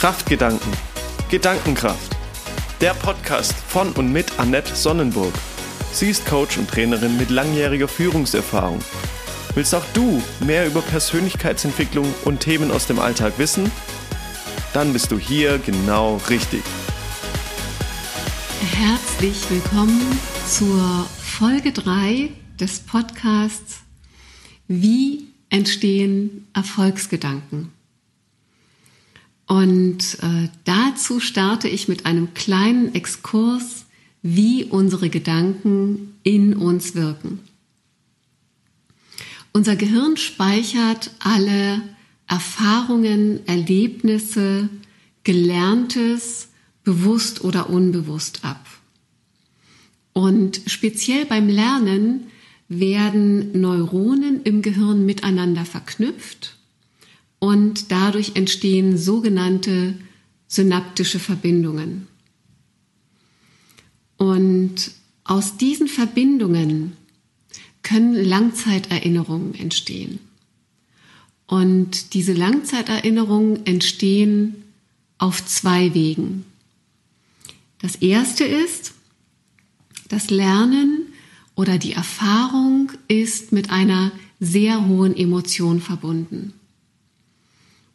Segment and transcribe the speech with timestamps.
[0.00, 0.72] Kraftgedanken.
[1.30, 2.16] Gedankenkraft.
[2.80, 5.34] Der Podcast von und mit Annette Sonnenburg.
[5.92, 8.78] Sie ist Coach und Trainerin mit langjähriger Führungserfahrung.
[9.54, 13.70] Willst auch du mehr über Persönlichkeitsentwicklung und Themen aus dem Alltag wissen?
[14.72, 16.62] Dann bist du hier genau richtig.
[18.72, 20.00] Herzlich willkommen
[20.48, 23.80] zur Folge 3 des Podcasts
[24.66, 27.74] Wie entstehen Erfolgsgedanken?
[29.50, 33.86] Und äh, dazu starte ich mit einem kleinen Exkurs,
[34.22, 37.40] wie unsere Gedanken in uns wirken.
[39.52, 41.82] Unser Gehirn speichert alle
[42.28, 44.68] Erfahrungen, Erlebnisse,
[45.24, 46.50] Gelerntes
[46.84, 48.64] bewusst oder unbewusst ab.
[50.12, 52.28] Und speziell beim Lernen
[52.68, 56.59] werden Neuronen im Gehirn miteinander verknüpft
[57.40, 59.94] und dadurch entstehen sogenannte
[60.46, 62.06] synaptische Verbindungen.
[64.16, 64.92] Und
[65.24, 66.96] aus diesen Verbindungen
[67.82, 70.20] können Langzeiterinnerungen entstehen.
[71.46, 74.56] Und diese Langzeiterinnerungen entstehen
[75.18, 76.44] auf zwei Wegen.
[77.80, 78.92] Das erste ist,
[80.08, 81.06] das Lernen
[81.54, 86.52] oder die Erfahrung ist mit einer sehr hohen Emotion verbunden.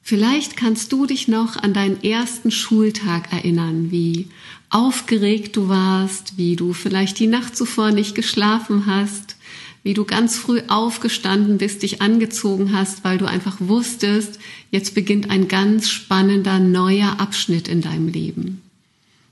[0.07, 4.27] Vielleicht kannst du dich noch an deinen ersten Schultag erinnern, wie
[4.69, 9.35] aufgeregt du warst, wie du vielleicht die Nacht zuvor nicht geschlafen hast,
[9.81, 14.37] wie du ganz früh aufgestanden bist, dich angezogen hast, weil du einfach wusstest,
[14.69, 18.61] jetzt beginnt ein ganz spannender neuer Abschnitt in deinem Leben.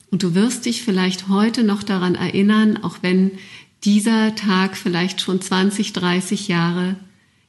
[0.10, 3.30] Und du wirst dich vielleicht heute noch daran erinnern, auch wenn
[3.84, 6.96] dieser Tag vielleicht schon 20, 30 Jahre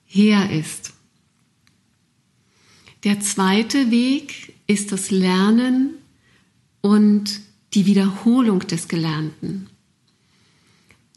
[0.05, 0.93] her ist.
[3.05, 5.91] Der zweite Weg ist das Lernen
[6.81, 7.41] und
[7.75, 9.69] die Wiederholung des Gelernten.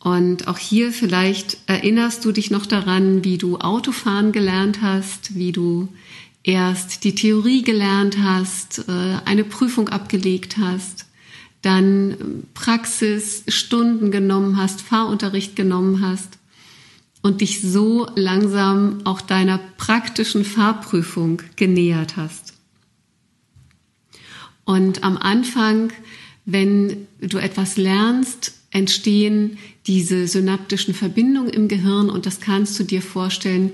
[0.01, 5.53] Und auch hier vielleicht erinnerst du dich noch daran, wie du Autofahren gelernt hast, wie
[5.53, 5.87] du
[6.43, 11.05] erst die Theorie gelernt hast, äh, eine Prüfung abgelegt hast,
[11.61, 16.36] dann Praxisstunden genommen hast, Fahrunterricht genommen hast
[17.21, 22.53] und dich so langsam auch deiner praktischen Fahrprüfung genähert hast.
[24.65, 25.93] Und am Anfang,
[26.45, 29.57] wenn du etwas lernst, entstehen
[29.87, 33.71] diese synaptischen Verbindungen im Gehirn und das kannst du dir vorstellen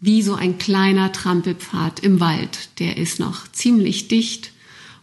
[0.00, 2.68] wie so ein kleiner Trampelpfad im Wald.
[2.78, 4.52] Der ist noch ziemlich dicht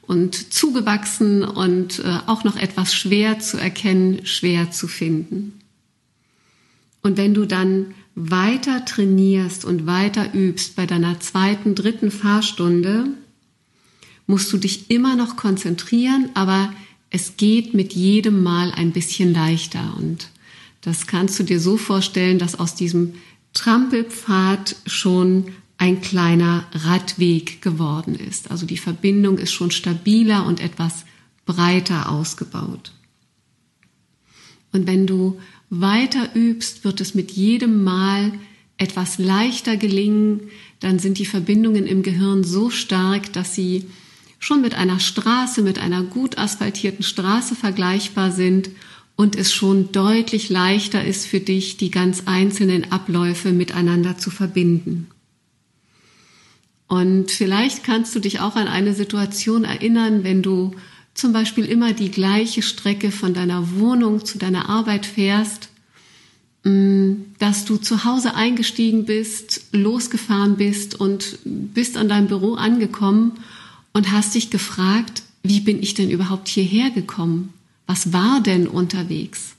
[0.02, 5.60] und zugewachsen und äh, auch noch etwas schwer zu erkennen, schwer zu finden.
[7.06, 13.06] Und wenn du dann weiter trainierst und weiter übst bei deiner zweiten, dritten Fahrstunde,
[14.26, 16.74] musst du dich immer noch konzentrieren, aber
[17.12, 19.94] es geht mit jedem Mal ein bisschen leichter.
[20.00, 20.30] Und
[20.82, 23.14] das kannst du dir so vorstellen, dass aus diesem
[23.54, 28.50] Trampelpfad schon ein kleiner Radweg geworden ist.
[28.50, 31.06] Also die Verbindung ist schon stabiler und etwas
[31.46, 32.94] breiter ausgebaut.
[34.72, 35.40] Und wenn du
[35.70, 38.34] weiter übst, wird es mit jedem Mal
[38.78, 40.50] etwas leichter gelingen.
[40.80, 43.86] Dann sind die Verbindungen im Gehirn so stark, dass sie
[44.40, 48.70] schon mit einer Straße, mit einer gut asphaltierten Straße vergleichbar sind
[49.16, 55.08] und es schon deutlich leichter ist für dich, die ganz einzelnen Abläufe miteinander zu verbinden.
[56.88, 60.76] Und vielleicht kannst du dich auch an eine Situation erinnern, wenn du
[61.16, 65.70] zum Beispiel immer die gleiche Strecke von deiner Wohnung zu deiner Arbeit fährst,
[66.64, 73.40] mm, dass du zu Hause eingestiegen bist, losgefahren bist und bist an deinem Büro angekommen
[73.94, 77.54] und hast dich gefragt, wie bin ich denn überhaupt hierher gekommen?
[77.88, 79.56] Was war denn unterwegs?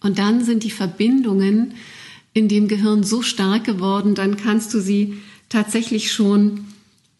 [0.00, 1.74] Und dann sind die Verbindungen
[2.34, 5.14] in dem Gehirn so stark geworden, dann kannst du sie
[5.48, 6.66] tatsächlich schon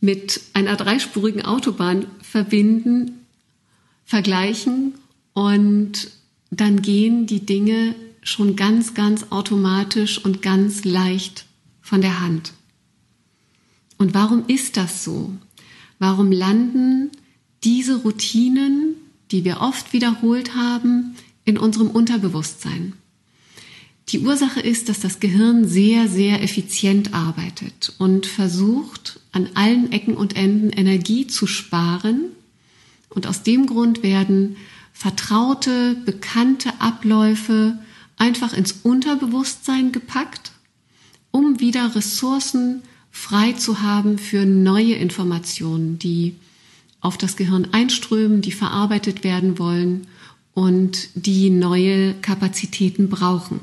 [0.00, 3.20] mit einer dreispurigen Autobahn verbinden,
[4.04, 4.94] vergleichen
[5.34, 6.10] und
[6.50, 11.46] dann gehen die Dinge schon ganz, ganz automatisch und ganz leicht
[11.80, 12.52] von der Hand.
[13.98, 15.32] Und warum ist das so?
[16.00, 17.12] Warum landen
[17.62, 18.96] diese Routinen,
[19.30, 21.14] die wir oft wiederholt haben,
[21.44, 22.94] in unserem Unterbewusstsein?
[24.08, 30.14] Die Ursache ist, dass das Gehirn sehr, sehr effizient arbeitet und versucht, an allen Ecken
[30.14, 32.26] und Enden Energie zu sparen.
[33.10, 34.56] Und aus dem Grund werden
[34.92, 37.78] vertraute, bekannte Abläufe
[38.16, 40.52] einfach ins Unterbewusstsein gepackt,
[41.30, 46.36] um wieder Ressourcen frei zu haben für neue Informationen, die
[47.00, 50.06] auf das Gehirn einströmen, die verarbeitet werden wollen
[50.54, 53.60] und die neue Kapazitäten brauchen.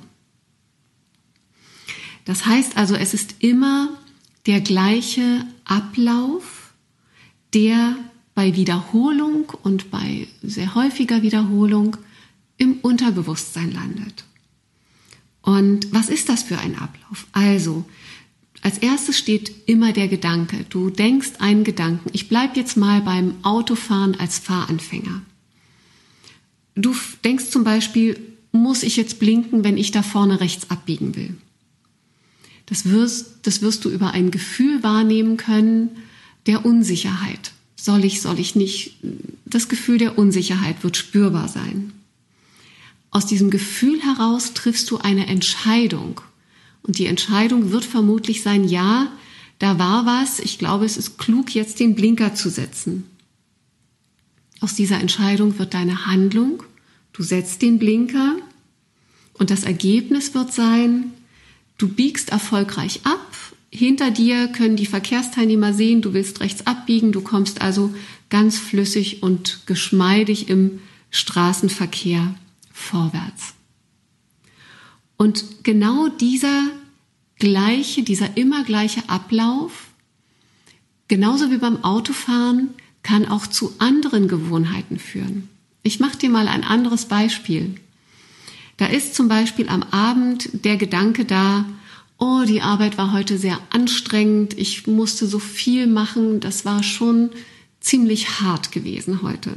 [2.25, 3.89] Das heißt also, es ist immer
[4.45, 6.73] der gleiche Ablauf,
[7.53, 7.95] der
[8.33, 11.97] bei Wiederholung und bei sehr häufiger Wiederholung
[12.57, 14.23] im Unterbewusstsein landet.
[15.41, 17.27] Und was ist das für ein Ablauf?
[17.31, 17.85] Also,
[18.61, 20.65] als erstes steht immer der Gedanke.
[20.69, 22.09] Du denkst einen Gedanken.
[22.13, 25.23] Ich bleibe jetzt mal beim Autofahren als Fahranfänger.
[26.75, 28.19] Du denkst zum Beispiel,
[28.51, 31.35] muss ich jetzt blinken, wenn ich da vorne rechts abbiegen will?
[32.71, 35.89] Das wirst, das wirst du über ein Gefühl wahrnehmen können
[36.45, 37.51] der Unsicherheit.
[37.75, 38.95] Soll ich, soll ich nicht?
[39.43, 41.91] Das Gefühl der Unsicherheit wird spürbar sein.
[43.09, 46.21] Aus diesem Gefühl heraus triffst du eine Entscheidung.
[46.81, 49.11] Und die Entscheidung wird vermutlich sein, ja,
[49.59, 53.03] da war was, ich glaube, es ist klug, jetzt den Blinker zu setzen.
[54.61, 56.63] Aus dieser Entscheidung wird deine Handlung,
[57.11, 58.37] du setzt den Blinker
[59.33, 61.11] und das Ergebnis wird sein,
[61.81, 63.25] du biegst erfolgreich ab,
[63.71, 67.93] hinter dir können die Verkehrsteilnehmer sehen, du willst rechts abbiegen, du kommst also
[68.29, 70.79] ganz flüssig und geschmeidig im
[71.09, 72.35] Straßenverkehr
[72.71, 73.53] vorwärts.
[75.17, 76.67] Und genau dieser
[77.39, 79.87] gleiche, dieser immer gleiche Ablauf,
[81.07, 82.69] genauso wie beim Autofahren,
[83.03, 85.49] kann auch zu anderen Gewohnheiten führen.
[85.83, 87.75] Ich mache dir mal ein anderes Beispiel.
[88.77, 91.65] Da ist zum Beispiel am Abend der Gedanke da,
[92.17, 97.31] oh, die Arbeit war heute sehr anstrengend, ich musste so viel machen, das war schon
[97.79, 99.53] ziemlich hart gewesen heute.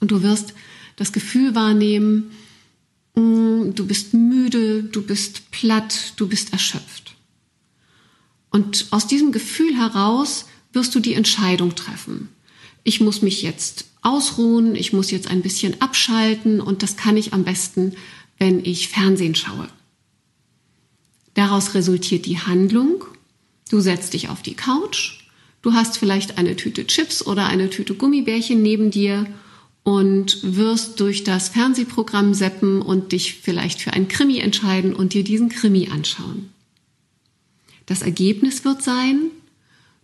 [0.00, 0.54] Und du wirst
[0.96, 2.32] das Gefühl wahrnehmen,
[3.14, 7.14] mm, du bist müde, du bist platt, du bist erschöpft.
[8.50, 12.28] Und aus diesem Gefühl heraus wirst du die Entscheidung treffen.
[12.82, 17.32] Ich muss mich jetzt ausruhen, ich muss jetzt ein bisschen abschalten und das kann ich
[17.32, 17.94] am besten,
[18.38, 19.68] wenn ich Fernsehen schaue.
[21.34, 23.04] Daraus resultiert die Handlung.
[23.68, 25.24] Du setzt dich auf die Couch,
[25.60, 29.26] du hast vielleicht eine Tüte Chips oder eine Tüte Gummibärchen neben dir
[29.82, 35.24] und wirst durch das Fernsehprogramm seppen und dich vielleicht für ein Krimi entscheiden und dir
[35.24, 36.50] diesen Krimi anschauen.
[37.86, 39.30] Das Ergebnis wird sein,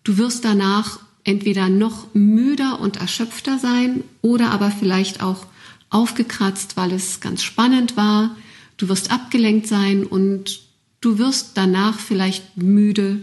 [0.02, 5.46] du wirst danach entweder noch müder und erschöpfter sein oder aber vielleicht auch
[5.90, 8.36] aufgekratzt, weil es ganz spannend war.
[8.76, 10.62] Du wirst abgelenkt sein und
[11.00, 13.20] du wirst danach vielleicht müde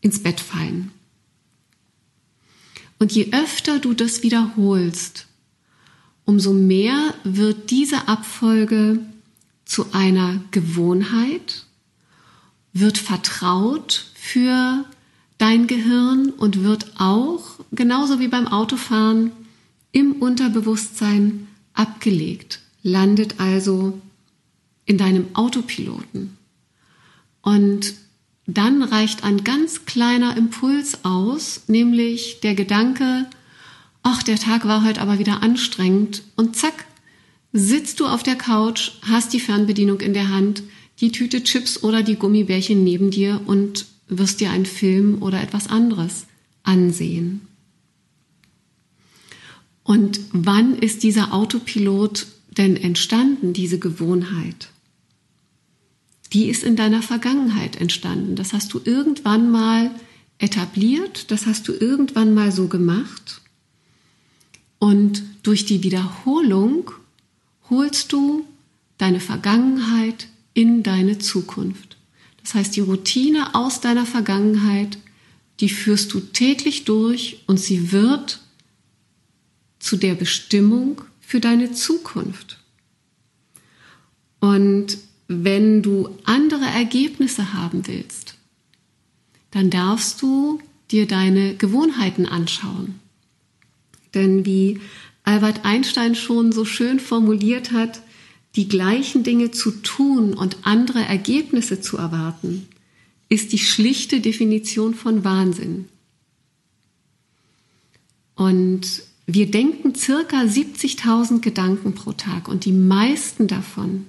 [0.00, 0.92] ins Bett fallen.
[2.98, 5.26] Und je öfter du das wiederholst,
[6.26, 9.00] umso mehr wird diese Abfolge
[9.64, 11.64] zu einer Gewohnheit,
[12.72, 14.84] wird vertraut für
[15.40, 19.32] dein Gehirn und wird auch, genauso wie beim Autofahren,
[19.90, 23.98] im Unterbewusstsein abgelegt, landet also
[24.84, 26.36] in deinem Autopiloten.
[27.40, 27.94] Und
[28.46, 33.26] dann reicht ein ganz kleiner Impuls aus, nämlich der Gedanke,
[34.02, 36.84] ach, der Tag war heute aber wieder anstrengend und zack,
[37.52, 40.62] sitzt du auf der Couch, hast die Fernbedienung in der Hand,
[41.00, 45.68] die Tüte Chips oder die Gummibärchen neben dir und wirst dir einen Film oder etwas
[45.68, 46.26] anderes
[46.62, 47.42] ansehen.
[49.82, 52.26] Und wann ist dieser Autopilot
[52.56, 54.70] denn entstanden, diese Gewohnheit?
[56.32, 58.36] Die ist in deiner Vergangenheit entstanden.
[58.36, 59.90] Das hast du irgendwann mal
[60.38, 63.40] etabliert, das hast du irgendwann mal so gemacht
[64.80, 66.90] und durch die Wiederholung
[67.68, 68.46] holst du
[68.98, 71.96] deine Vergangenheit in deine Zukunft.
[72.42, 74.98] Das heißt, die Routine aus deiner Vergangenheit,
[75.60, 78.40] die führst du täglich durch und sie wird
[79.78, 82.58] zu der Bestimmung für deine Zukunft.
[84.40, 88.34] Und wenn du andere Ergebnisse haben willst,
[89.50, 92.98] dann darfst du dir deine Gewohnheiten anschauen.
[94.14, 94.80] Denn wie
[95.22, 98.02] Albert Einstein schon so schön formuliert hat,
[98.56, 102.66] die gleichen Dinge zu tun und andere Ergebnisse zu erwarten,
[103.28, 105.88] ist die schlichte Definition von Wahnsinn.
[108.34, 114.06] Und wir denken circa 70.000 Gedanken pro Tag und die meisten davon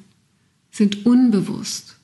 [0.72, 1.98] sind unbewusst.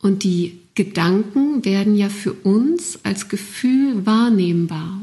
[0.00, 5.02] Und die Gedanken werden ja für uns als Gefühl wahrnehmbar.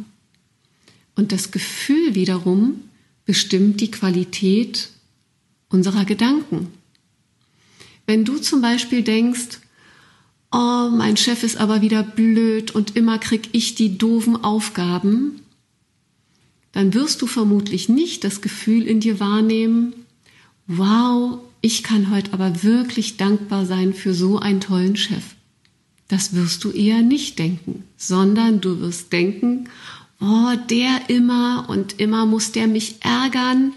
[1.15, 2.81] Und das Gefühl wiederum
[3.25, 4.89] bestimmt die Qualität
[5.72, 6.68] unserer Gedanken.
[8.06, 9.60] Wenn du zum Beispiel denkst,
[10.51, 15.42] oh, mein Chef ist aber wieder blöd und immer krieg ich die doofen Aufgaben,
[16.72, 19.94] dann wirst du vermutlich nicht das Gefühl in dir wahrnehmen,
[20.68, 25.24] wow, ich kann heute aber wirklich dankbar sein für so einen tollen Chef.
[26.08, 29.70] Das wirst du eher nicht denken, sondern du wirst denken,
[30.20, 33.74] oh, der immer und immer muss der mich ärgern.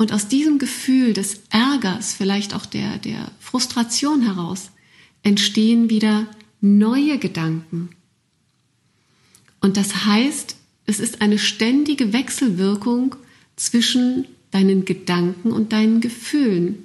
[0.00, 4.70] Und aus diesem Gefühl des Ärgers, vielleicht auch der, der Frustration heraus,
[5.22, 6.26] entstehen wieder
[6.62, 7.90] neue Gedanken.
[9.60, 13.14] Und das heißt, es ist eine ständige Wechselwirkung
[13.56, 16.78] zwischen deinen Gedanken und deinen Gefühlen.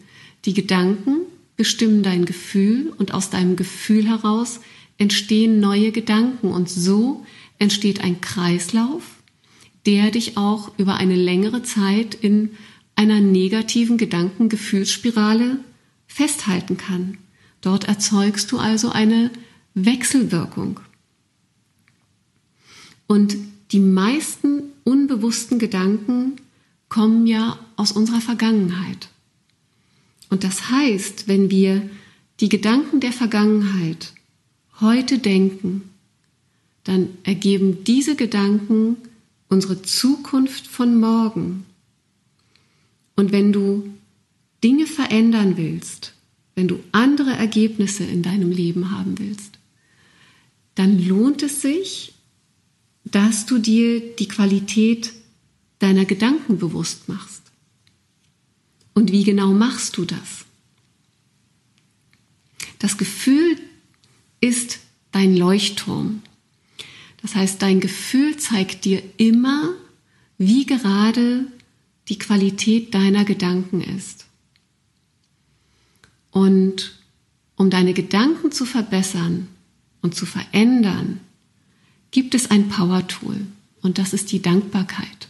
[0.43, 1.19] Die Gedanken
[1.55, 4.59] bestimmen dein Gefühl und aus deinem Gefühl heraus
[4.97, 7.25] entstehen neue Gedanken und so
[7.59, 9.03] entsteht ein Kreislauf,
[9.85, 12.49] der dich auch über eine längere Zeit in
[12.95, 15.57] einer negativen Gedankengefühlsspirale
[16.07, 17.17] festhalten kann.
[17.61, 19.31] Dort erzeugst du also eine
[19.73, 20.79] Wechselwirkung.
[23.07, 23.35] Und
[23.71, 26.37] die meisten unbewussten Gedanken
[26.89, 29.09] kommen ja aus unserer Vergangenheit.
[30.29, 31.89] Und das heißt, wenn wir
[32.39, 34.13] die Gedanken der Vergangenheit
[34.79, 35.89] heute denken,
[36.83, 38.97] dann ergeben diese Gedanken
[39.49, 41.65] unsere Zukunft von morgen.
[43.15, 43.93] Und wenn du
[44.63, 46.13] Dinge verändern willst,
[46.55, 49.59] wenn du andere Ergebnisse in deinem Leben haben willst,
[50.75, 52.13] dann lohnt es sich,
[53.03, 55.13] dass du dir die Qualität
[55.79, 57.43] deiner Gedanken bewusst machst.
[58.93, 60.45] Und wie genau machst du das?
[62.79, 63.57] Das Gefühl
[64.41, 64.79] ist
[65.11, 66.21] dein Leuchtturm.
[67.21, 69.73] Das heißt, dein Gefühl zeigt dir immer,
[70.37, 71.47] wie gerade
[72.07, 74.25] die Qualität deiner Gedanken ist.
[76.31, 76.99] Und
[77.55, 79.47] um deine Gedanken zu verbessern
[80.01, 81.21] und zu verändern,
[82.11, 83.47] gibt es ein Power-Tool
[83.81, 85.27] und das ist die Dankbarkeit.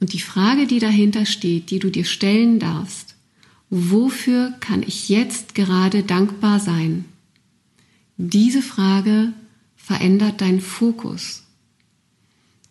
[0.00, 3.16] Und die Frage, die dahinter steht, die du dir stellen darfst,
[3.68, 7.04] wofür kann ich jetzt gerade dankbar sein?
[8.16, 9.32] Diese Frage
[9.76, 11.42] verändert deinen Fokus.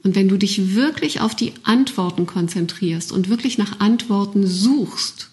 [0.03, 5.29] Und wenn du dich wirklich auf die Antworten konzentrierst und wirklich nach Antworten suchst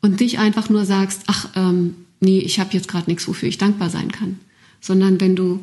[0.00, 3.58] und nicht einfach nur sagst, ach, ähm, nee, ich habe jetzt gerade nichts, wofür ich
[3.58, 4.38] dankbar sein kann,
[4.80, 5.60] sondern wenn du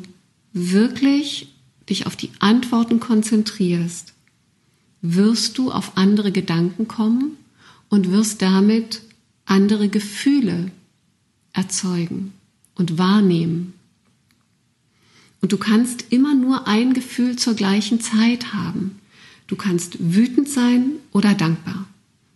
[0.52, 1.48] wirklich
[1.88, 4.14] dich auf die Antworten konzentrierst,
[5.02, 7.36] wirst du auf andere Gedanken kommen
[7.88, 9.02] und wirst damit
[9.44, 10.70] andere Gefühle
[11.52, 12.32] erzeugen
[12.76, 13.74] und wahrnehmen.
[15.40, 18.98] Und du kannst immer nur ein Gefühl zur gleichen Zeit haben.
[19.46, 21.86] Du kannst wütend sein oder dankbar.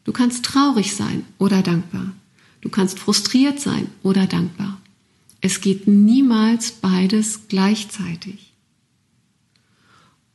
[0.05, 2.13] Du kannst traurig sein oder dankbar.
[2.61, 4.81] Du kannst frustriert sein oder dankbar.
[5.41, 8.53] Es geht niemals beides gleichzeitig.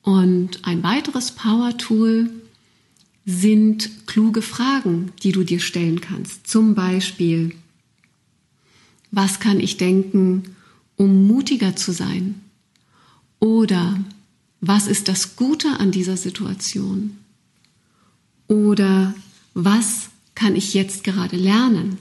[0.03, 2.29] Und ein weiteres Power-Tool
[3.25, 6.47] sind kluge Fragen, die du dir stellen kannst.
[6.47, 7.55] Zum Beispiel,
[9.11, 10.55] was kann ich denken,
[10.95, 12.41] um mutiger zu sein?
[13.39, 13.97] Oder
[14.61, 17.17] was ist das Gute an dieser Situation?
[18.47, 19.13] Oder
[19.53, 21.97] was kann ich jetzt gerade lernen?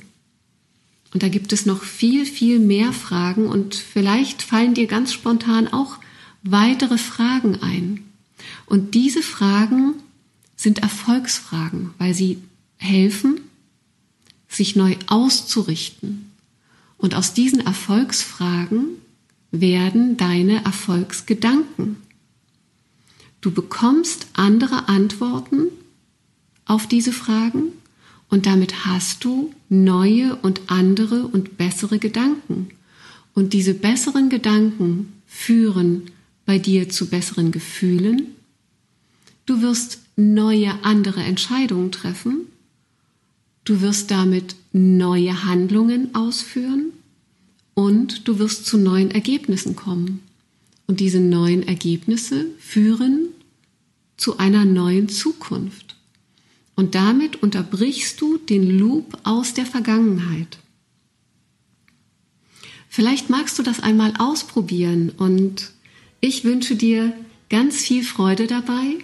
[1.12, 5.68] Und da gibt es noch viel, viel mehr Fragen und vielleicht fallen dir ganz spontan
[5.68, 5.99] auch
[6.42, 8.04] weitere Fragen ein.
[8.66, 9.95] Und diese Fragen
[10.57, 12.38] sind Erfolgsfragen, weil sie
[12.76, 13.40] helfen,
[14.49, 16.30] sich neu auszurichten.
[16.99, 18.88] Und aus diesen Erfolgsfragen
[19.50, 21.97] werden deine Erfolgsgedanken.
[23.40, 25.69] Du bekommst andere Antworten
[26.67, 27.73] auf diese Fragen
[28.28, 32.69] und damit hast du neue und andere und bessere Gedanken.
[33.35, 36.11] Und diese besseren Gedanken führen
[36.45, 38.35] bei dir zu besseren Gefühlen.
[39.47, 42.49] Du wirst neue andere Entscheidungen treffen.
[43.64, 46.93] Du wirst damit neue Handlungen ausführen
[47.79, 50.21] und du wirst zu neuen Ergebnissen kommen.
[50.89, 53.29] Und diese neuen Ergebnisse führen
[54.17, 55.95] zu einer neuen Zukunft.
[56.75, 60.59] Und damit unterbrichst du den Loop aus der Vergangenheit.
[62.89, 65.71] Vielleicht magst du das einmal ausprobieren und
[66.21, 67.13] ich wünsche dir
[67.49, 68.97] ganz viel Freude dabei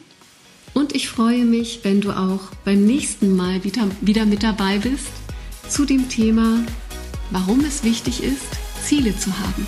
[0.72, 5.12] und ich freue mich, wenn du auch beim nächsten Mal wieder, wieder mit dabei bist
[5.68, 6.66] zu dem Thema,
[7.30, 9.66] warum es wichtig ist, Ziele zu haben.